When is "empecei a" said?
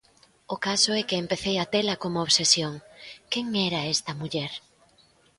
1.23-1.69